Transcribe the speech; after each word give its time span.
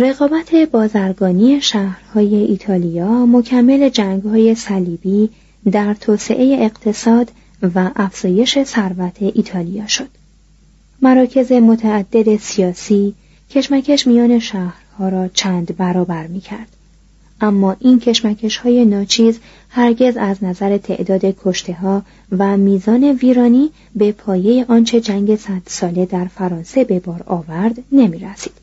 رقابت 0.00 0.54
بازرگانی 0.54 1.60
شهرهای 1.60 2.34
ایتالیا 2.34 3.26
مکمل 3.26 3.88
جنگهای 3.88 4.54
صلیبی 4.54 5.30
در 5.72 5.94
توسعه 5.94 6.64
اقتصاد 6.64 7.30
و 7.74 7.90
افزایش 7.96 8.62
ثروت 8.62 9.16
ایتالیا 9.20 9.86
شد. 9.86 10.08
مراکز 11.02 11.52
متعدد 11.52 12.36
سیاسی 12.36 13.14
کشمکش 13.50 14.06
میان 14.06 14.38
شهرها 14.38 15.08
را 15.08 15.28
چند 15.28 15.76
برابر 15.76 16.26
می 16.26 16.40
کرد. 16.40 16.68
اما 17.40 17.76
این 17.80 18.00
کشمکش 18.00 18.56
های 18.56 18.84
ناچیز 18.84 19.38
هرگز 19.68 20.16
از 20.16 20.44
نظر 20.44 20.78
تعداد 20.78 21.36
کشته 21.44 21.72
ها 21.72 22.02
و 22.38 22.56
میزان 22.56 23.04
ویرانی 23.04 23.70
به 23.94 24.12
پایه 24.12 24.64
آنچه 24.68 25.00
جنگ 25.00 25.36
صد 25.36 25.62
ساله 25.66 26.06
در 26.06 26.24
فرانسه 26.24 26.84
به 26.84 27.00
بار 27.00 27.24
آورد 27.26 27.78
نمی 27.92 28.18
رسید. 28.18 28.57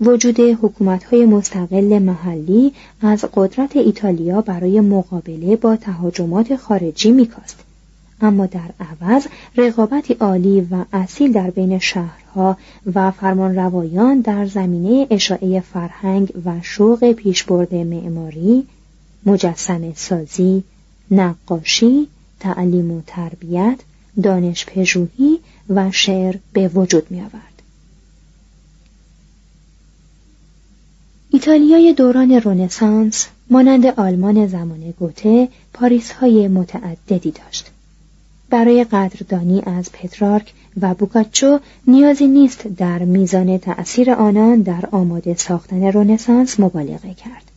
وجود 0.00 0.40
حکومت‌های 0.40 1.26
مستقل 1.26 1.98
محلی 1.98 2.72
از 3.02 3.24
قدرت 3.34 3.76
ایتالیا 3.76 4.40
برای 4.40 4.80
مقابله 4.80 5.56
با 5.56 5.76
تهاجمات 5.76 6.56
خارجی 6.56 7.12
میکاست 7.12 7.56
اما 8.20 8.46
در 8.46 8.70
عوض 8.80 9.26
رقابتی 9.56 10.14
عالی 10.14 10.60
و 10.60 10.84
اصیل 10.92 11.32
در 11.32 11.50
بین 11.50 11.78
شهرها 11.78 12.56
و 12.94 13.10
فرمانروایان 13.10 14.20
در 14.20 14.46
زمینه 14.46 15.06
اشاعه 15.10 15.60
فرهنگ 15.60 16.32
و 16.44 16.52
شوق 16.62 17.12
پیشبرد 17.12 17.74
معماری 17.74 18.66
مجسم 19.26 19.92
سازی 19.94 20.64
نقاشی 21.10 22.08
تعلیم 22.40 22.90
و 22.90 23.00
تربیت 23.06 23.78
دانش 24.22 24.66
پژوهی 24.66 25.38
و 25.70 25.90
شعر 25.90 26.36
به 26.52 26.68
وجود 26.68 27.10
می 27.10 27.20
آورد. 27.20 27.57
ایتالیای 31.38 31.92
دوران 31.92 32.32
رونسانس 32.32 33.26
مانند 33.50 33.86
آلمان 33.86 34.46
زمان 34.46 34.94
گوته 34.98 35.48
پاریس 35.72 36.12
های 36.12 36.48
متعددی 36.48 37.30
داشت. 37.30 37.70
برای 38.50 38.84
قدردانی 38.84 39.62
از 39.66 39.92
پترارک 39.92 40.52
و 40.80 40.94
بوکاچو 40.94 41.58
نیازی 41.86 42.26
نیست 42.26 42.66
در 42.66 42.98
میزان 42.98 43.58
تأثیر 43.58 44.10
آنان 44.10 44.62
در 44.62 44.84
آماده 44.92 45.34
ساختن 45.34 45.92
رونسانس 45.92 46.60
مبالغه 46.60 47.14
کرد. 47.14 47.50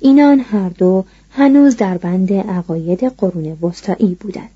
اینان 0.00 0.40
هر 0.40 0.68
دو 0.68 1.04
هنوز 1.30 1.76
در 1.76 1.98
بند 1.98 2.32
عقاید 2.32 3.04
قرون 3.04 3.58
وسطایی 3.62 4.16
بودند. 4.20 4.55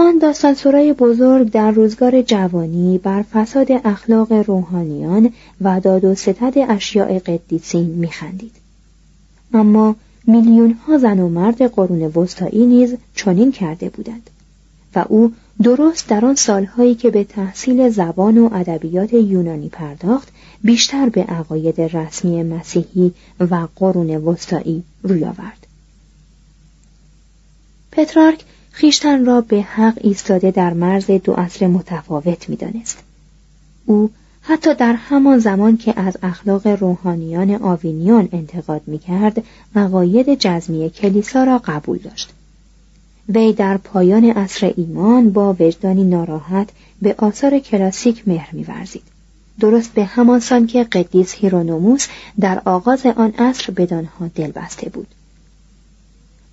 آن 0.00 0.18
داستانسرای 0.18 0.92
بزرگ 0.92 1.50
در 1.50 1.70
روزگار 1.70 2.22
جوانی 2.22 2.98
بر 2.98 3.22
فساد 3.22 3.68
اخلاق 3.84 4.32
روحانیان 4.32 5.32
و 5.60 5.80
داد 5.80 6.04
و 6.04 6.14
ستد 6.14 6.52
اشیاء 6.68 7.18
قدیسین 7.18 7.86
میخندید. 7.86 8.52
اما 9.54 9.96
میلیون 10.26 10.72
ها 10.72 10.98
زن 10.98 11.18
و 11.18 11.28
مرد 11.28 11.62
قرون 11.62 12.02
وسطایی 12.02 12.66
نیز 12.66 12.96
چنین 13.14 13.52
کرده 13.52 13.88
بودند 13.88 14.30
و 14.94 15.04
او 15.08 15.32
درست 15.62 16.08
در 16.08 16.24
آن 16.24 16.34
سالهایی 16.34 16.94
که 16.94 17.10
به 17.10 17.24
تحصیل 17.24 17.88
زبان 17.88 18.38
و 18.38 18.50
ادبیات 18.52 19.12
یونانی 19.12 19.68
پرداخت 19.68 20.28
بیشتر 20.64 21.08
به 21.08 21.22
عقاید 21.22 21.80
رسمی 21.80 22.42
مسیحی 22.42 23.12
و 23.40 23.68
قرون 23.76 24.10
وسطایی 24.10 24.82
روی 25.02 25.24
آورد. 25.24 25.66
پترارک 27.92 28.44
خیشتن 28.70 29.24
را 29.24 29.40
به 29.40 29.62
حق 29.62 29.98
ایستاده 30.00 30.50
در 30.50 30.72
مرز 30.72 31.10
دو 31.10 31.32
اصل 31.32 31.66
متفاوت 31.66 32.48
می‌دانست. 32.48 32.98
او 33.86 34.10
حتی 34.42 34.74
در 34.74 34.92
همان 34.92 35.38
زمان 35.38 35.76
که 35.76 36.00
از 36.00 36.16
اخلاق 36.22 36.66
روحانیان 36.66 37.54
آوینیون 37.54 38.28
انتقاد 38.32 38.82
می‌کرد 38.86 39.42
عقاید 39.76 40.34
جزمی 40.38 40.90
کلیسا 40.90 41.44
را 41.44 41.58
قبول 41.58 41.98
داشت. 41.98 42.30
وی 43.28 43.52
در 43.52 43.76
پایان 43.76 44.24
عصر 44.24 44.72
ایمان 44.76 45.30
با 45.30 45.56
وجدانی 45.60 46.04
ناراحت 46.04 46.68
به 47.02 47.14
آثار 47.18 47.58
کلاسیک 47.58 48.22
مهر 48.28 48.48
میورزید. 48.52 49.02
درست 49.60 49.94
به 49.94 50.04
همان 50.04 50.40
سان 50.40 50.66
که 50.66 50.84
قدیس 50.84 51.34
هیرونوموس 51.34 52.06
در 52.40 52.62
آغاز 52.64 53.06
آن 53.06 53.32
عصر 53.38 53.72
بدانها 53.72 54.28
دل 54.34 54.50
بسته 54.50 54.88
بود. 54.88 55.06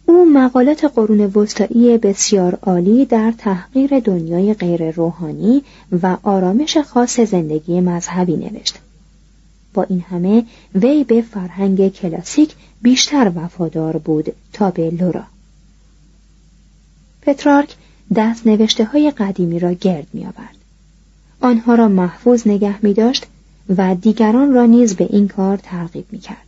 او 0.09 0.25
مقالات 0.25 0.85
قرون 0.85 1.19
وسطایی 1.19 1.97
بسیار 1.97 2.55
عالی 2.61 3.05
در 3.05 3.33
تحقیر 3.37 3.99
دنیای 3.99 4.53
غیر 4.53 4.91
روحانی 4.91 5.63
و 6.01 6.17
آرامش 6.23 6.77
خاص 6.77 7.19
زندگی 7.19 7.81
مذهبی 7.81 8.37
نوشت. 8.37 8.79
با 9.73 9.83
این 9.83 10.01
همه 10.01 10.45
وی 10.75 11.03
به 11.03 11.21
فرهنگ 11.21 11.93
کلاسیک 11.93 12.55
بیشتر 12.81 13.31
وفادار 13.35 13.97
بود 13.97 14.35
تا 14.53 14.71
به 14.71 14.89
لورا. 14.89 15.23
پترارک 17.21 17.75
دست 18.15 18.47
نوشته 18.47 18.85
های 18.85 19.11
قدیمی 19.11 19.59
را 19.59 19.73
گرد 19.73 20.07
می 20.13 20.25
آورد. 20.25 20.55
آنها 21.41 21.75
را 21.75 21.87
محفوظ 21.87 22.47
نگه 22.47 22.85
می 22.85 22.93
داشت 22.93 23.25
و 23.77 23.95
دیگران 23.95 24.53
را 24.53 24.65
نیز 24.65 24.95
به 24.95 25.07
این 25.09 25.27
کار 25.27 25.57
ترغیب 25.57 26.05
می 26.11 26.19
کرد. 26.19 26.46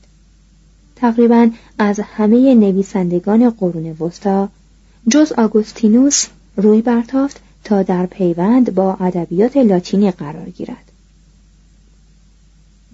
تقریبا 1.02 1.50
از 1.78 2.00
همه 2.00 2.56
نویسندگان 2.56 3.50
قرون 3.50 3.92
وسطا. 4.00 4.50
جز 5.10 5.32
آگوستینوس 5.32 6.26
روی 6.58 6.82
برتافت 6.82 7.42
تا 7.64 7.84
در 7.84 8.06
پیوند 8.06 8.76
با 8.76 8.94
ادبیات 8.94 9.58
لاتینی 9.58 10.12
قرار 10.12 10.50
گیرد. 10.50 10.92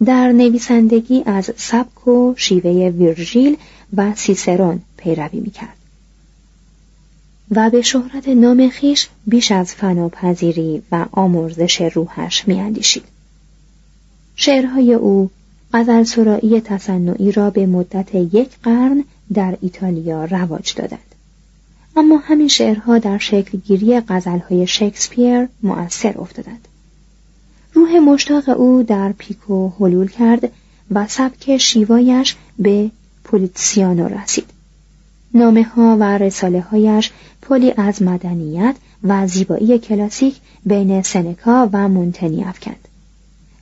در 0.05 0.31
نویسندگی 0.31 1.23
از 1.25 1.51
سبک 1.57 2.07
و 2.07 2.33
شیوه 2.37 2.89
ویرژیل 2.89 3.57
و 3.97 4.15
سیسرون 4.15 4.81
پیروی 4.97 5.39
می‌کرد. 5.39 5.77
و 7.51 7.69
به 7.69 7.81
شهرت 7.81 8.27
نام 8.27 8.69
خیش 8.69 9.09
بیش 9.27 9.51
از 9.51 9.73
فناپذیری 9.73 10.81
و 10.91 11.05
آمرزش 11.11 11.81
روحش 11.81 12.47
میاندیشید. 12.47 13.03
شعرهای 14.35 14.93
او 14.93 15.29
غزل 15.75 16.03
سرایی 16.03 16.61
تصنعی 16.61 17.31
را 17.31 17.49
به 17.49 17.65
مدت 17.65 18.15
یک 18.15 18.49
قرن 18.63 19.03
در 19.33 19.57
ایتالیا 19.61 20.25
رواج 20.25 20.73
دادند. 20.75 21.15
اما 21.95 22.17
همین 22.17 22.47
شعرها 22.47 22.97
در 22.97 23.17
شکل 23.17 23.57
گیری 23.57 23.99
غزلهای 23.99 24.67
شکسپیر 24.67 25.47
مؤثر 25.63 26.17
افتادند. 26.17 26.67
روح 27.73 27.99
مشتاق 27.99 28.49
او 28.49 28.83
در 28.83 29.11
پیکو 29.11 29.69
حلول 29.69 30.07
کرد 30.07 30.51
و 30.91 31.07
سبک 31.07 31.57
شیوایش 31.57 32.35
به 32.59 32.91
پولیتسیانو 33.23 34.07
رسید. 34.07 34.49
نامه 35.33 35.63
ها 35.63 35.97
و 35.99 36.17
رساله 36.17 36.61
هایش 36.61 37.11
پلی 37.41 37.73
از 37.77 38.01
مدنیت 38.01 38.75
و 39.03 39.27
زیبایی 39.27 39.79
کلاسیک 39.79 40.35
بین 40.65 41.01
سنکا 41.01 41.69
و 41.73 41.87
مونتنی 41.87 42.43
افکند. 42.43 42.87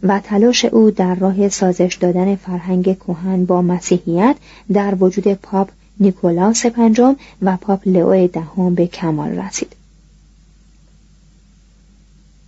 و 0.03 0.19
تلاش 0.19 0.65
او 0.65 0.91
در 0.91 1.15
راه 1.15 1.49
سازش 1.49 1.97
دادن 1.99 2.35
فرهنگ 2.35 2.97
کهن 2.99 3.45
با 3.45 3.61
مسیحیت 3.61 4.35
در 4.73 4.95
وجود 4.99 5.33
پاپ 5.33 5.69
نیکولاس 5.99 6.65
پنجم 6.65 7.15
و 7.41 7.57
پاپ 7.57 7.87
لئو 7.87 8.27
دهم 8.27 8.75
به 8.75 8.87
کمال 8.87 9.29
رسید. 9.29 9.75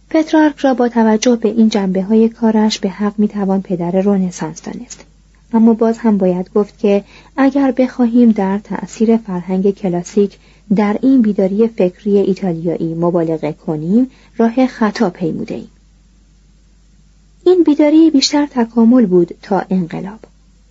پترارک 0.10 0.58
را 0.58 0.74
با 0.74 0.90
توجه 0.90 1.36
به 1.36 1.50
این 1.50 1.70
جنبه 1.70 2.04
های 2.04 2.30
کارش 2.30 2.80
به 2.80 2.90
حق 2.90 3.14
می 3.18 3.28
توان 3.28 3.62
پدر 3.62 4.02
رونسانس 4.02 4.62
دانست. 4.62 5.06
اما 5.54 5.74
باز 5.74 5.98
هم 5.98 6.18
باید 6.18 6.50
گفت 6.56 6.80
که 6.80 7.04
اگر 7.38 7.72
بخواهیم 7.72 8.32
در 8.32 8.60
تأثیر 8.60 9.18
فرهنگ 9.18 9.72
کلاسیک 9.72 10.38
در 10.76 10.98
این 11.02 11.22
بیداری 11.22 11.68
فکری 11.68 12.18
ایتالیایی 12.18 12.94
مبالغه 12.94 13.52
کنیم 13.52 14.08
راه 14.38 14.68
خطا 14.68 15.10
پیموده 15.10 15.56
ایم. 15.56 15.70
این 17.48 17.64
بیداری 17.64 18.12
بیشتر 18.12 18.46
تکامل 18.46 19.06
بود 19.06 19.36
تا 19.42 19.64
انقلاب 19.70 20.20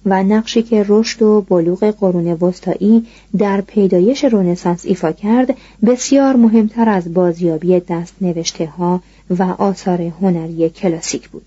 و 0.06 0.22
نقشی 0.22 0.62
که 0.62 0.84
رشد 0.88 1.22
و 1.22 1.40
بلوغ 1.40 1.90
قرون 1.90 2.26
وسطایی 2.26 3.06
در 3.38 3.60
پیدایش 3.60 4.24
رونسانس 4.24 4.86
ایفا 4.86 5.12
کرد 5.12 5.56
بسیار 5.86 6.36
مهمتر 6.36 6.88
از 6.88 7.14
بازیابی 7.14 7.80
دست 7.80 8.14
نوشته 8.20 8.66
ها 8.66 9.02
و 9.30 9.42
آثار 9.42 10.02
هنری 10.02 10.70
کلاسیک 10.70 11.28
بود. 11.28 11.44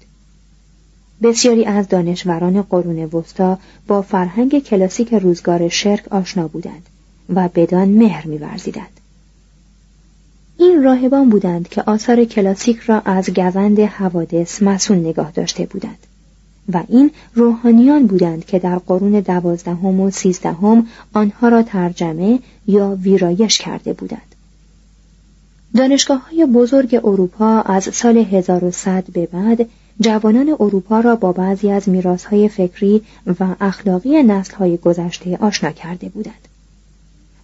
بسیاری 1.24 1.65
از 1.65 1.88
دانشوران 1.88 2.62
قرون 2.62 3.03
وسطا 3.03 3.57
با 3.88 4.01
فرهنگ 4.01 4.63
کلاسیک 4.63 5.13
روزگار 5.13 5.69
شرک 5.69 6.07
آشنا 6.12 6.47
بودند 6.47 6.85
و 7.29 7.50
بدان 7.56 7.89
مهر 7.89 8.27
می‌ورزیدند. 8.27 8.97
این 10.59 10.83
راهبان 10.83 11.30
بودند 11.30 11.68
که 11.69 11.81
آثار 11.81 12.25
کلاسیک 12.25 12.77
را 12.77 13.01
از 13.06 13.30
گوند 13.30 13.80
حوادث 13.80 14.62
مسون 14.63 14.98
نگاه 14.98 15.31
داشته 15.31 15.65
بودند 15.65 15.98
و 16.74 16.83
این 16.88 17.12
روحانیان 17.33 18.07
بودند 18.07 18.45
که 18.45 18.59
در 18.59 18.77
قرون 18.77 19.19
دوازدهم 19.19 20.00
و 20.00 20.12
سیزدهم 20.12 20.88
آنها 21.13 21.50
را 21.50 21.63
ترجمه 21.63 22.39
یا 22.68 22.98
ویرایش 23.01 23.57
کرده 23.57 23.94
بودند. 23.94 24.36
دانشگاه 25.77 26.30
های 26.30 26.45
بزرگ 26.45 26.95
اروپا 27.03 27.62
از 27.62 27.83
سال 27.83 28.18
1100 28.18 29.03
به 29.13 29.25
بعد 29.25 29.69
جوانان 30.00 30.50
اروپا 30.50 31.00
را 31.00 31.15
با 31.15 31.31
بعضی 31.31 31.71
از 31.71 31.89
های 32.30 32.50
فکری 32.50 33.01
و 33.39 33.56
اخلاقی 33.62 34.42
های 34.60 34.77
گذشته 34.77 35.38
آشنا 35.38 35.71
کرده 35.71 36.10
بودند. 36.10 36.47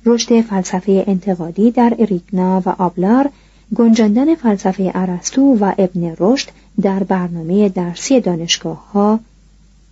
رشد 0.06 0.42
فلسفه 0.42 1.04
انتقادی 1.08 1.72
در 1.72 1.96
اریگنا 2.00 2.62
و 2.66 2.70
آبلار 2.70 3.30
گنجاندن 3.76 4.36
فلسفه 4.36 4.92
ارسطو 4.96 5.42
و 5.42 5.74
ابن 5.78 6.16
رشد 6.20 6.50
در 6.82 7.04
برنامه 7.04 7.70
درسی 7.70 8.22
دانشگاه 8.22 8.92
ها 8.92 9.20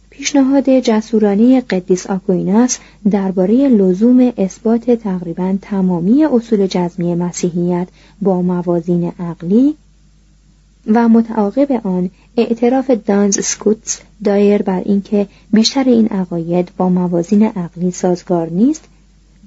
پیشنهاد 0.10 0.70
جسورانه 0.70 1.62
قدیس 1.62 2.08
آکویناس 2.08 2.78
درباره 3.12 3.68
لزوم 3.68 4.34
اثبات 4.38 4.92
تقریبا 4.92 5.58
تمامی 5.62 6.26
اصول 6.26 6.68
جزمی 6.68 7.16
مسیحیت 7.16 7.88
با 8.22 8.42
موازین 8.42 9.12
عقلی 9.20 9.76
و 10.88 11.10
متعاقب 11.10 11.88
آن 11.88 12.10
اعتراف 12.38 12.92
دانز 12.92 13.46
سکوتس 13.46 14.00
دایر 14.24 14.62
بر 14.62 14.82
اینکه 14.86 15.28
بیشتر 15.54 15.84
این 15.84 16.08
عقاید 16.08 16.72
با 16.78 16.90
موازین 16.90 17.44
عقلی 17.44 17.92
سازگار 17.92 18.50
نیست 18.50 18.84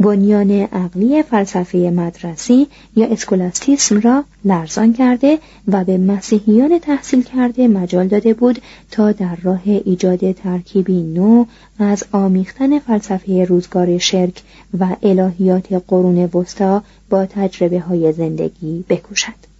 بنیان 0.00 0.50
عقلی 0.50 1.22
فلسفه 1.22 1.78
مدرسی 1.78 2.66
یا 2.96 3.06
اسکولاستیسم 3.06 4.00
را 4.00 4.24
لرزان 4.44 4.92
کرده 4.92 5.38
و 5.68 5.84
به 5.84 5.98
مسیحیان 5.98 6.78
تحصیل 6.78 7.22
کرده 7.22 7.68
مجال 7.68 8.08
داده 8.08 8.34
بود 8.34 8.62
تا 8.90 9.12
در 9.12 9.36
راه 9.42 9.62
ایجاد 9.64 10.32
ترکیبی 10.32 11.02
نو 11.02 11.44
از 11.78 12.04
آمیختن 12.12 12.78
فلسفه 12.78 13.44
روزگار 13.44 13.98
شرک 13.98 14.42
و 14.78 14.96
الهیات 15.02 15.72
قرون 15.88 16.30
وسطا 16.34 16.82
با 17.10 17.26
تجربه 17.26 17.80
های 17.80 18.12
زندگی 18.12 18.84
بکوشد. 18.88 19.54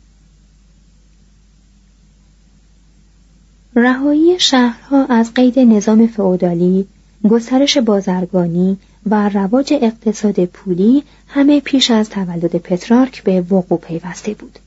رهایی 3.77 4.41
شهرها 4.41 5.05
از 5.05 5.35
قید 5.35 5.59
نظام 5.59 6.07
فئودالی 6.07 6.87
گسترش 7.31 7.79
بازرگانی 7.79 8.79
و 9.07 9.29
رواج 9.29 9.75
اقتصاد 9.83 10.45
پولی 10.45 11.03
همه 11.29 11.61
پیش 11.61 11.91
از 11.91 12.11
تولد 12.11 12.57
پترارک 12.57 13.23
به 13.23 13.41
وقوع 13.41 13.79
پیوسته 13.79 14.35
بود. 14.35 14.59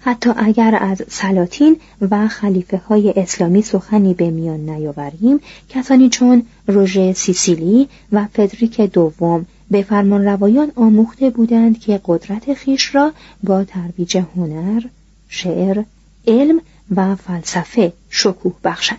حتی 0.00 0.30
اگر 0.36 0.78
از 0.80 1.02
سلاطین 1.08 1.76
و 2.10 2.28
خلیفه 2.28 2.76
های 2.76 3.12
اسلامی 3.16 3.62
سخنی 3.62 4.14
به 4.14 4.30
میان 4.30 4.70
نیاوریم 4.70 5.40
کسانی 5.68 6.08
چون 6.08 6.42
روژه 6.66 7.12
سیسیلی 7.12 7.88
و 8.12 8.26
فدریک 8.32 8.80
دوم 8.80 9.46
به 9.70 9.82
فرمان 9.82 10.24
روایان 10.24 10.72
آموخته 10.76 11.30
بودند 11.30 11.80
که 11.80 12.00
قدرت 12.04 12.54
خیش 12.54 12.94
را 12.94 13.12
با 13.42 13.64
ترویج 13.64 14.16
هنر، 14.36 14.82
شعر، 15.28 15.82
علم 16.26 16.60
و 16.96 17.16
فلسفه 17.16 17.92
شکوه 18.10 18.54
بخشند. 18.64 18.98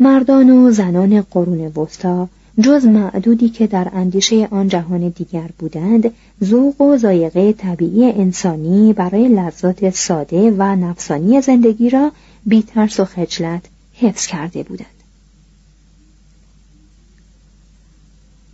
مردان 0.00 0.50
و 0.50 0.70
زنان 0.70 1.20
قرون 1.20 1.60
وسطا 1.66 2.28
جز 2.60 2.86
معدودی 2.86 3.48
که 3.48 3.66
در 3.66 3.90
اندیشه 3.92 4.48
آن 4.50 4.68
جهان 4.68 5.08
دیگر 5.08 5.50
بودند 5.58 6.14
ذوق 6.44 6.80
و 6.80 6.96
زایقه 6.96 7.52
طبیعی 7.52 8.04
انسانی 8.04 8.92
برای 8.92 9.28
لذات 9.28 9.90
ساده 9.90 10.50
و 10.50 10.62
نفسانی 10.76 11.40
زندگی 11.40 11.90
را 11.90 12.12
بی 12.46 12.62
ترس 12.62 13.00
و 13.00 13.04
خجلت 13.04 13.62
حفظ 13.94 14.26
کرده 14.26 14.62
بودند. 14.62 14.93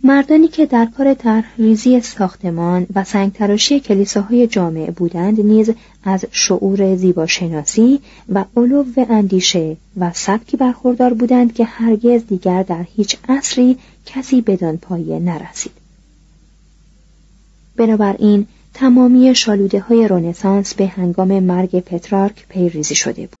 مردانی 0.03 0.47
که 0.47 0.65
در 0.65 0.85
کار 0.97 1.13
طرحریزی 1.13 2.01
ساختمان 2.01 2.87
و 2.95 3.03
سنگتراشی 3.03 3.79
کلیساهای 3.79 4.47
جامع 4.47 4.91
بودند 4.91 5.41
نیز 5.41 5.71
از 6.03 6.25
شعور 6.31 6.95
زیباشناسی 6.95 7.99
و 8.29 8.45
علو 8.57 8.83
اندیشه 9.09 9.77
و 9.97 10.11
سبکی 10.13 10.57
برخوردار 10.57 11.13
بودند 11.13 11.53
که 11.53 11.65
هرگز 11.65 12.25
دیگر 12.27 12.63
در 12.63 12.85
هیچ 12.95 13.17
عصری 13.29 13.77
کسی 14.05 14.41
بدان 14.41 14.77
پایه 14.77 15.19
نرسید. 15.19 15.71
بنابراین 17.75 18.47
تمامی 18.73 19.35
شالوده 19.35 19.79
های 19.79 20.07
رونسانس 20.07 20.73
به 20.73 20.87
هنگام 20.87 21.39
مرگ 21.39 21.79
پترارک 21.79 22.45
پیریزی 22.49 22.95
شده 22.95 23.21
بود. 23.21 23.40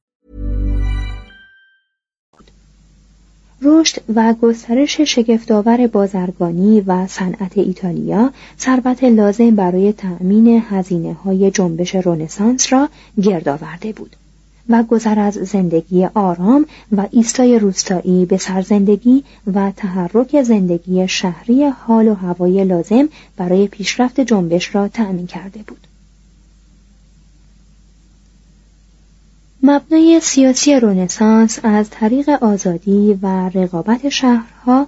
رشد 3.63 4.01
و 4.15 4.33
گسترش 4.41 5.01
شگفتآور 5.01 5.87
بازرگانی 5.87 6.81
و 6.81 7.07
صنعت 7.07 7.57
ایتالیا 7.57 8.31
ثروت 8.59 9.03
لازم 9.03 9.51
برای 9.51 9.93
تأمین 9.93 10.63
هزینه 10.69 11.13
های 11.13 11.51
جنبش 11.51 11.95
رونسانس 11.95 12.73
را 12.73 12.89
گرد 13.21 13.49
آورده 13.49 13.93
بود 13.93 14.15
و 14.69 14.83
گذر 14.83 15.19
از 15.19 15.33
زندگی 15.33 16.05
آرام 16.05 16.65
و 16.91 17.07
ایستای 17.11 17.59
روستایی 17.59 18.25
به 18.25 18.37
سرزندگی 18.37 19.23
و 19.53 19.71
تحرک 19.77 20.43
زندگی 20.43 21.07
شهری 21.07 21.65
حال 21.65 22.07
و 22.07 22.13
هوای 22.13 22.63
لازم 22.63 23.09
برای 23.37 23.67
پیشرفت 23.67 24.19
جنبش 24.19 24.75
را 24.75 24.87
تأمین 24.87 25.27
کرده 25.27 25.59
بود. 25.67 25.90
مبنای 29.63 30.19
سیاسی 30.23 30.79
رونسانس 30.79 31.59
از 31.63 31.89
طریق 31.89 32.29
آزادی 32.29 33.19
و 33.21 33.49
رقابت 33.49 34.09
شهرها 34.09 34.87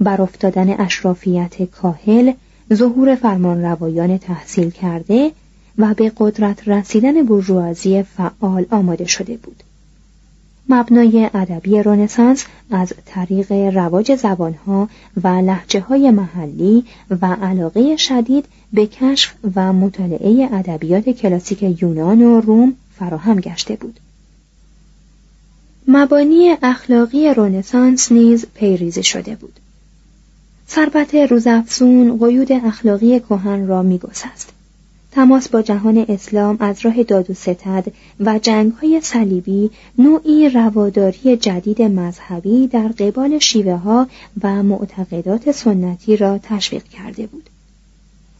بر 0.00 0.22
افتادن 0.22 0.80
اشرافیت 0.80 1.62
کاهل 1.62 2.32
ظهور 2.74 3.14
فرمانروایان 3.14 4.18
تحصیل 4.18 4.70
کرده 4.70 5.32
و 5.78 5.94
به 5.94 6.12
قدرت 6.16 6.68
رسیدن 6.68 7.22
برجوازی 7.22 8.02
فعال 8.02 8.66
آماده 8.70 9.06
شده 9.06 9.36
بود. 9.36 9.62
مبنای 10.68 11.30
ادبی 11.34 11.82
رونسانس 11.82 12.44
از 12.70 12.92
طریق 13.06 13.52
رواج 13.52 14.14
زبانها 14.14 14.88
و 15.22 15.28
لحجه 15.28 15.80
های 15.80 16.10
محلی 16.10 16.84
و 17.10 17.26
علاقه 17.26 17.96
شدید 17.96 18.44
به 18.72 18.86
کشف 18.86 19.34
و 19.54 19.72
مطالعه 19.72 20.48
ادبیات 20.52 21.08
کلاسیک 21.08 21.82
یونان 21.82 22.22
و 22.22 22.40
روم 22.40 22.74
فراهم 22.98 23.40
گشته 23.40 23.76
بود. 23.76 24.00
مبانی 25.88 26.56
اخلاقی 26.62 27.34
رونسانس 27.34 28.12
نیز 28.12 28.46
پیریزی 28.54 29.02
شده 29.02 29.36
بود 29.36 29.60
ثروت 30.68 31.14
روزافزون 31.14 32.18
قیود 32.18 32.52
اخلاقی 32.52 33.20
کهن 33.20 33.66
را 33.66 33.82
میگسست 33.82 34.52
تماس 35.12 35.48
با 35.48 35.62
جهان 35.62 36.04
اسلام 36.08 36.56
از 36.60 36.80
راه 36.84 37.02
داد 37.02 37.30
و 37.30 37.34
ستد 37.34 37.84
و 38.20 38.40
های 38.80 39.00
صلیبی 39.02 39.70
نوعی 39.98 40.48
رواداری 40.48 41.36
جدید 41.36 41.82
مذهبی 41.82 42.66
در 42.66 42.88
قبال 42.88 43.38
شیوه 43.38 43.74
ها 43.74 44.06
و 44.42 44.62
معتقدات 44.62 45.52
سنتی 45.52 46.16
را 46.16 46.38
تشویق 46.38 46.84
کرده 46.84 47.26
بود. 47.26 47.50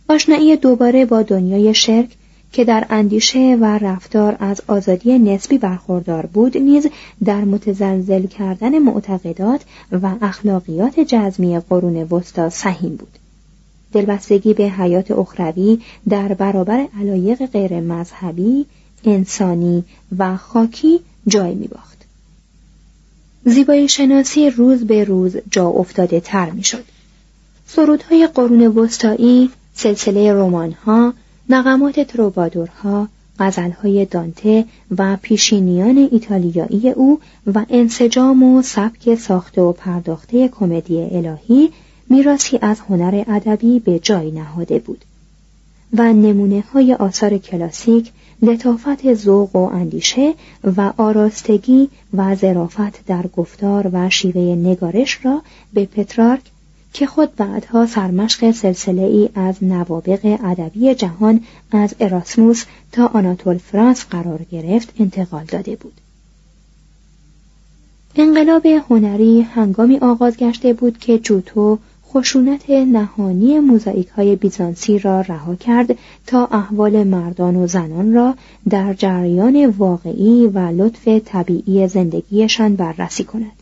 آشنایی 0.08 0.56
دوباره 0.56 1.04
با 1.04 1.22
دنیای 1.22 1.74
شرک 1.74 2.08
که 2.54 2.64
در 2.64 2.86
اندیشه 2.90 3.58
و 3.60 3.64
رفتار 3.64 4.36
از 4.40 4.60
آزادی 4.66 5.18
نسبی 5.18 5.58
برخوردار 5.58 6.26
بود 6.26 6.56
نیز 6.56 6.86
در 7.24 7.44
متزلزل 7.44 8.26
کردن 8.26 8.78
معتقدات 8.78 9.60
و 9.92 10.10
اخلاقیات 10.22 11.00
جزمی 11.00 11.58
قرون 11.58 11.96
وسطا 11.96 12.50
سهیم 12.50 12.96
بود 12.96 13.18
دلبستگی 13.92 14.54
به 14.54 14.64
حیات 14.64 15.10
اخروی 15.10 15.80
در 16.08 16.34
برابر 16.34 16.86
علایق 17.00 17.46
غیر 17.46 17.80
مذهبی 17.80 18.66
انسانی 19.04 19.84
و 20.18 20.36
خاکی 20.36 21.00
جای 21.26 21.54
می 21.54 21.68
باخت. 21.68 22.04
زیبایی 23.44 23.88
شناسی 23.88 24.50
روز 24.50 24.84
به 24.84 25.04
روز 25.04 25.36
جا 25.50 25.68
افتاده 25.68 26.20
تر 26.20 26.50
می 26.50 26.62
شد. 26.62 26.84
سرودهای 27.66 28.28
قرون 28.34 28.66
وسطایی، 28.66 29.50
سلسله 29.74 30.32
رومانها، 30.32 31.14
نقمات 31.48 32.00
تروبادورها، 32.00 33.08
غزلهای 33.38 34.04
دانته 34.04 34.64
و 34.98 35.16
پیشینیان 35.22 36.08
ایتالیایی 36.12 36.90
او 36.90 37.20
و 37.54 37.66
انسجام 37.70 38.42
و 38.42 38.62
سبک 38.62 39.14
ساخته 39.14 39.62
و 39.62 39.72
پرداخته 39.72 40.48
کمدی 40.48 41.00
الهی 41.00 41.70
میراثی 42.10 42.58
از 42.62 42.80
هنر 42.80 43.24
ادبی 43.28 43.78
به 43.78 43.98
جای 43.98 44.30
نهاده 44.30 44.78
بود 44.78 45.04
و 45.92 46.12
نمونه 46.12 46.64
های 46.72 46.94
آثار 46.94 47.38
کلاسیک 47.38 48.12
لطافت 48.42 49.14
ذوق 49.14 49.56
و 49.56 49.58
اندیشه 49.58 50.34
و 50.76 50.92
آراستگی 50.96 51.88
و 52.14 52.34
ظرافت 52.34 53.06
در 53.06 53.26
گفتار 53.26 53.90
و 53.92 54.10
شیوه 54.10 54.40
نگارش 54.40 55.24
را 55.24 55.42
به 55.72 55.84
پترارک 55.84 56.42
که 56.94 57.06
خود 57.06 57.36
بعدها 57.36 57.86
سرمشق 57.86 58.50
سلسله 58.50 59.02
ای 59.02 59.28
از 59.34 59.64
نوابق 59.64 60.38
ادبی 60.44 60.94
جهان 60.94 61.40
از 61.72 61.94
اراسموس 62.00 62.64
تا 62.92 63.06
آناتول 63.06 63.58
فرانس 63.58 64.04
قرار 64.04 64.40
گرفت 64.50 64.92
انتقال 64.98 65.44
داده 65.44 65.76
بود. 65.76 65.92
انقلاب 68.16 68.66
هنری 68.66 69.40
هنگامی 69.40 69.98
آغاز 69.98 70.36
گشته 70.36 70.72
بود 70.72 70.98
که 70.98 71.18
جوتو 71.18 71.78
خشونت 72.08 72.70
نهانی 72.70 73.58
موزاییک 73.58 74.08
های 74.08 74.36
بیزانسی 74.36 74.98
را 74.98 75.20
رها 75.20 75.54
کرد 75.54 75.98
تا 76.26 76.46
احوال 76.46 77.04
مردان 77.04 77.56
و 77.56 77.66
زنان 77.66 78.14
را 78.14 78.34
در 78.70 78.94
جریان 78.94 79.66
واقعی 79.66 80.46
و 80.46 80.58
لطف 80.58 81.08
طبیعی 81.24 81.88
زندگیشان 81.88 82.76
بررسی 82.76 83.24
کند. 83.24 83.52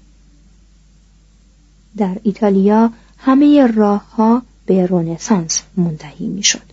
در 1.96 2.16
ایتالیا 2.22 2.90
همه 3.24 3.66
راه 3.66 4.10
ها 4.10 4.42
به 4.66 4.86
رونسانس 4.86 5.62
منتهی 5.76 6.26
می 6.26 6.42
شد. 6.42 6.72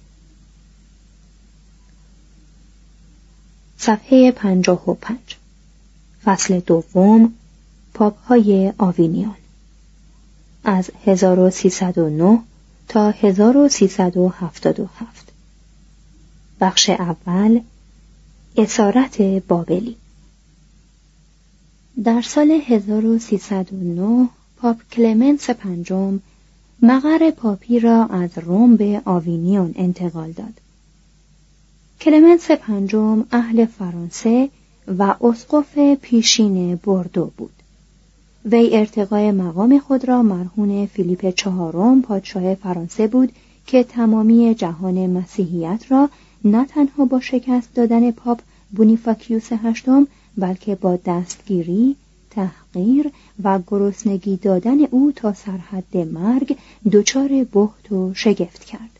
صفحه 3.77 4.32
پنجاه 4.32 4.89
و 4.89 4.94
پنج. 4.94 5.38
فصل 6.24 6.60
دوم 6.60 7.34
پاپ 7.94 8.20
های 8.20 8.74
آوینیان. 8.77 9.36
از 10.63 10.91
1309 11.06 12.39
تا 12.88 13.10
1377 13.10 15.34
بخش 16.62 16.89
اول 16.89 17.62
اسارت 18.58 19.22
بابلی. 19.22 19.96
در 22.03 22.22
سال 22.22 22.51
1309 22.51 24.29
پاپ 24.58 24.77
کلمنس 24.91 25.50
پنجم 25.50 26.20
مقر 26.81 27.31
پاپی 27.31 27.79
را 27.79 28.05
از 28.05 28.38
روم 28.38 28.75
به 28.75 29.01
آوینیون 29.05 29.74
انتقال 29.75 30.31
داد. 30.31 30.53
کلمنس 32.01 32.51
پنجم 32.51 33.25
اهل 33.31 33.65
فرانسه 33.65 34.50
و 34.98 35.15
اسقف 35.21 35.95
پیشین 36.01 36.75
بردو 36.75 37.31
بود. 37.38 37.51
وی 38.45 38.77
ارتقای 38.77 39.31
مقام 39.31 39.79
خود 39.79 40.07
را 40.07 40.21
مرهون 40.21 40.86
فیلیپ 40.86 41.29
چهارم 41.29 42.01
پادشاه 42.01 42.55
فرانسه 42.55 43.07
بود 43.07 43.31
که 43.65 43.83
تمامی 43.83 44.55
جهان 44.55 45.09
مسیحیت 45.09 45.86
را 45.89 46.09
نه 46.45 46.65
تنها 46.65 47.05
با 47.05 47.19
شکست 47.19 47.75
دادن 47.75 48.12
پاپ 48.12 48.41
بونیفاکیوس 48.71 49.50
هشتم 49.51 50.07
بلکه 50.38 50.75
با 50.75 51.00
دستگیری 51.05 51.95
تحقیر 52.73 53.11
و 53.43 53.59
گرسنگی 53.67 54.38
دادن 54.38 54.83
او 54.91 55.11
تا 55.15 55.33
سرحد 55.33 55.97
مرگ 55.97 56.57
دچار 56.91 57.27
بهت 57.27 57.91
و 57.91 58.13
شگفت 58.13 58.63
کرد. 58.65 58.99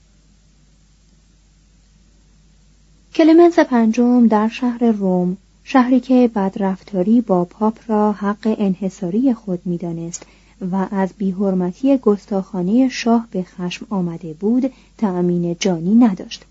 کلمنس 3.15 3.59
پنجم 3.59 4.27
در 4.27 4.47
شهر 4.47 4.91
روم 4.91 5.38
شهری 5.63 5.99
که 5.99 6.29
بدرفتاری 6.35 7.21
با 7.21 7.45
پاپ 7.45 7.79
را 7.88 8.11
حق 8.11 8.55
انحصاری 8.59 9.33
خود 9.33 9.61
می‌دانست 9.65 10.25
و 10.71 10.88
از 10.91 11.09
بیحرمتی 11.17 11.97
گستاخانه 11.97 12.89
شاه 12.89 13.27
به 13.31 13.43
خشم 13.43 13.85
آمده 13.89 14.33
بود 14.33 14.73
تأمین 14.97 15.55
جانی 15.59 15.95
نداشت. 15.95 16.45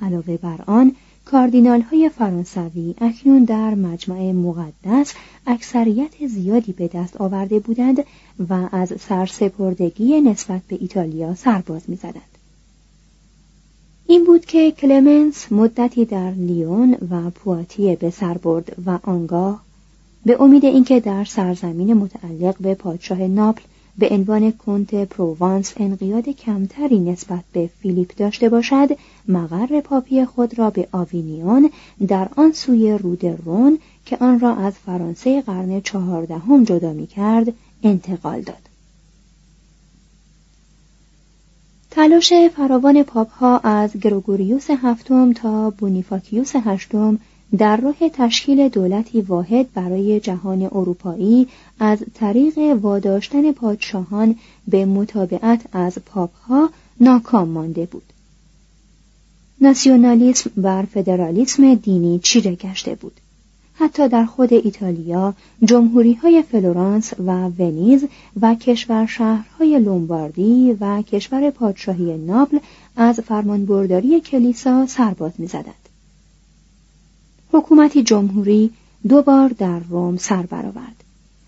علاوه 0.00 0.36
بر 0.36 0.62
آن 0.66 0.92
کاردینال 1.30 1.80
های 1.80 2.08
فرانسوی 2.08 2.94
اکنون 3.00 3.44
در 3.44 3.74
مجمع 3.74 4.32
مقدس 4.32 5.12
اکثریت 5.46 6.26
زیادی 6.26 6.72
به 6.72 6.88
دست 6.88 7.20
آورده 7.20 7.58
بودند 7.58 8.04
و 8.48 8.68
از 8.72 8.92
سرسپردگی 9.00 10.20
نسبت 10.20 10.60
به 10.68 10.78
ایتالیا 10.80 11.34
سرباز 11.34 11.82
می‌زدند. 11.88 12.38
این 14.06 14.24
بود 14.24 14.44
که 14.44 14.70
کلمنس 14.70 15.52
مدتی 15.52 16.04
در 16.04 16.30
لیون 16.30 16.96
و 17.10 17.30
پواتیه 17.30 17.96
به 17.96 18.10
سر 18.10 18.38
برد 18.38 18.76
و 18.86 18.98
آنگاه 19.02 19.62
به 20.26 20.42
امید 20.42 20.64
اینکه 20.64 21.00
در 21.00 21.24
سرزمین 21.24 21.94
متعلق 21.94 22.56
به 22.60 22.74
پادشاه 22.74 23.22
ناپل 23.22 23.62
به 23.98 24.08
عنوان 24.10 24.50
کنت 24.50 24.94
پروانس 24.94 25.72
انقیاد 25.76 26.28
کمتری 26.28 26.98
نسبت 26.98 27.44
به 27.52 27.70
فیلیپ 27.80 28.16
داشته 28.16 28.48
باشد 28.48 28.88
مقر 29.28 29.80
پاپی 29.80 30.24
خود 30.24 30.58
را 30.58 30.70
به 30.70 30.88
آوینیون 30.92 31.70
در 32.08 32.28
آن 32.36 32.52
سوی 32.52 32.98
رود 32.98 33.24
رون 33.24 33.78
که 34.06 34.16
آن 34.20 34.40
را 34.40 34.56
از 34.56 34.74
فرانسه 34.74 35.42
قرن 35.42 35.80
چهاردهم 35.80 36.64
جدا 36.64 36.92
می 36.92 37.06
کرد 37.06 37.52
انتقال 37.82 38.40
داد. 38.40 38.68
تلاش 41.90 42.32
فراوان 42.56 43.02
پاپ 43.02 43.30
ها 43.30 43.58
از 43.58 43.92
گروگوریوس 43.92 44.70
هفتم 44.70 45.32
تا 45.32 45.70
بونیفاکیوس 45.70 46.52
هشتم 46.56 47.18
در 47.56 47.76
راه 47.76 47.96
تشکیل 48.12 48.68
دولتی 48.68 49.20
واحد 49.20 49.72
برای 49.72 50.20
جهان 50.20 50.62
اروپایی 50.62 51.48
از 51.80 51.98
طریق 52.14 52.58
واداشتن 52.58 53.52
پادشاهان 53.52 54.36
به 54.68 54.86
متابعت 54.86 55.60
از 55.72 55.98
پاپ 56.06 56.34
ها 56.34 56.70
ناکام 57.00 57.48
مانده 57.48 57.86
بود. 57.86 58.02
ناسیونالیسم 59.60 60.50
بر 60.56 60.82
فدرالیسم 60.82 61.74
دینی 61.74 62.18
چیره 62.18 62.54
گشته 62.54 62.94
بود. 62.94 63.20
حتی 63.74 64.08
در 64.08 64.24
خود 64.24 64.52
ایتالیا 64.52 65.34
جمهوری 65.64 66.14
های 66.14 66.42
فلورانس 66.42 67.12
و 67.26 67.48
ونیز 67.48 68.04
و 68.40 68.54
کشور 68.54 69.06
شهرهای 69.06 69.78
لومباردی 69.78 70.76
و 70.80 71.02
کشور 71.02 71.50
پادشاهی 71.50 72.16
ناپل 72.16 72.58
از 72.96 73.20
فرمانبرداری 73.20 74.20
کلیسا 74.20 74.86
سرباز 74.86 75.32
می‌زدند. 75.38 75.87
حکومتی 77.58 78.02
جمهوری 78.02 78.70
دو 79.08 79.22
بار 79.22 79.48
در 79.48 79.78
روم 79.78 80.16
سر 80.16 80.42
برآورد 80.42 81.04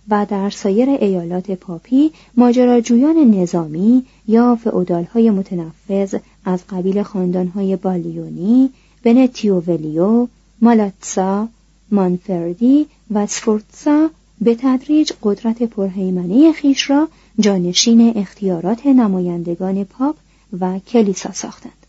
و 0.09 0.27
در 0.31 0.51
سایر 0.51 0.89
ایالات 0.91 1.51
پاپی 1.51 2.13
ماجراجویان 2.37 3.17
نظامی 3.17 4.05
یا 4.29 4.57
فئودالهای 4.57 5.31
متنفذ 5.31 6.19
از 6.45 6.61
قبیل 6.71 7.03
خاندانهای 7.03 7.77
بالیونی، 7.77 8.71
ونتیوولیو، 9.05 10.27
مالاتسا، 10.61 11.49
مانفردی 11.91 12.87
و 13.11 13.27
سفورتسا 13.27 14.11
به 14.41 14.55
تدریج 14.55 15.13
قدرت 15.23 15.63
پرهیمنه 15.63 16.53
خیش 16.53 16.91
را 16.91 17.09
جانشین 17.41 18.19
اختیارات 18.19 18.87
نمایندگان 18.87 19.85
پاپ 19.85 20.17
و 20.61 20.79
کلیسا 20.79 21.33
ساختند. 21.33 21.87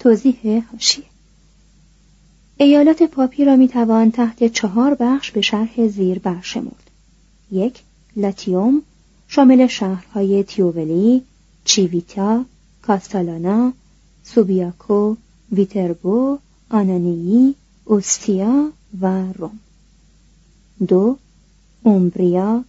توضیح 0.00 0.62
هاشیه 0.72 1.11
ایالات 2.56 3.02
پاپی 3.02 3.44
را 3.44 3.56
می‌توان 3.56 4.10
تحت 4.10 4.44
چهار 4.44 4.94
بخش 5.00 5.30
به 5.30 5.40
شرح 5.40 5.86
زیر 5.86 6.18
برشمرد. 6.18 6.90
یک 7.52 7.82
لاتیوم 8.16 8.82
شامل 9.28 9.66
شهرهای 9.66 10.42
تیوولی، 10.42 11.22
چیویتا، 11.64 12.44
کاستالانا، 12.82 13.72
سوبیاکو، 14.24 15.16
ویتربو، 15.52 16.38
آنانیی، 16.70 17.54
اوستیا 17.84 18.70
و 19.00 19.32
روم 19.32 19.58
دو 20.88 21.16
اومبریا 21.82 22.64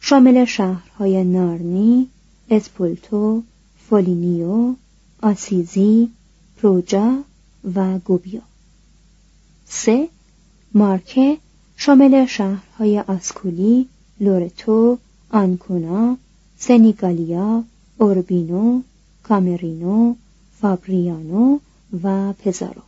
شامل 0.00 0.44
شهرهای 0.44 1.24
نارنی، 1.24 2.08
اسپولتو، 2.50 3.42
فولینیو، 3.88 4.74
آسیزی، 5.22 6.10
پروجا 6.56 7.18
و 7.74 7.98
گوبیو 7.98 8.40
سه 9.68 10.08
مارکه 10.74 11.38
شامل 11.76 12.26
شهرهای 12.26 13.00
آسکولی، 13.00 13.88
لورتو، 14.20 14.98
آنکونا، 15.30 16.16
سنیگالیا، 16.58 17.64
اوربینو، 17.98 18.82
کامرینو، 19.22 20.14
فابریانو 20.60 21.58
و 22.02 22.32
پزارو. 22.32 22.82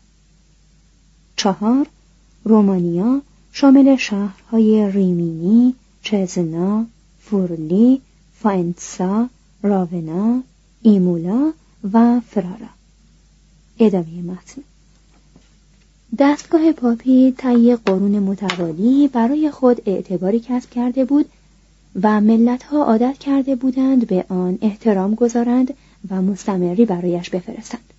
چهار 1.36 1.86
رومانیا 2.44 3.22
شامل 3.52 3.96
شهرهای 3.96 4.90
ریمینی، 4.90 5.74
چزنا، 6.02 6.86
فورلی، 7.20 8.00
فاینتسا، 8.34 9.28
راونا، 9.62 10.42
ایمولا 10.82 11.52
و 11.92 12.20
فرارا. 12.20 12.68
ادامه 13.78 14.22
متن. 14.22 14.62
دستگاه 16.18 16.72
پاپی 16.72 17.34
طی 17.38 17.76
قرون 17.76 18.18
متوالی 18.18 19.08
برای 19.08 19.50
خود 19.50 19.82
اعتباری 19.86 20.40
کسب 20.40 20.70
کرده 20.70 21.04
بود 21.04 21.26
و 22.02 22.20
ملتها 22.20 22.84
عادت 22.84 23.18
کرده 23.18 23.56
بودند 23.56 24.06
به 24.06 24.24
آن 24.28 24.58
احترام 24.62 25.14
گذارند 25.14 25.74
و 26.10 26.22
مستمری 26.22 26.84
برایش 26.84 27.30
بفرستند. 27.30 27.95